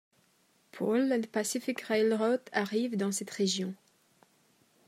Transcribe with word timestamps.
Paul 0.71 1.11
and 1.11 1.31
Pacific 1.31 1.81
Railroad 1.87 2.41
arrive 2.55 2.97
dans 2.97 3.11
cette 3.11 3.29
région. 3.29 3.75